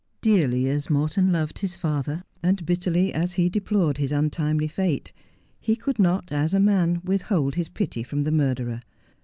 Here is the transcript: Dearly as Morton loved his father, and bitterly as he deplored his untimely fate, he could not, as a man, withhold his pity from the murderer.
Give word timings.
Dearly 0.23 0.67
as 0.67 0.89
Morton 0.89 1.31
loved 1.31 1.59
his 1.59 1.75
father, 1.75 2.23
and 2.41 2.65
bitterly 2.65 3.13
as 3.13 3.33
he 3.33 3.49
deplored 3.49 3.97
his 3.99 4.11
untimely 4.11 4.67
fate, 4.67 5.13
he 5.59 5.75
could 5.75 5.99
not, 5.99 6.31
as 6.31 6.55
a 6.55 6.59
man, 6.59 7.03
withhold 7.05 7.53
his 7.53 7.69
pity 7.69 8.01
from 8.01 8.23
the 8.23 8.31
murderer. 8.31 8.81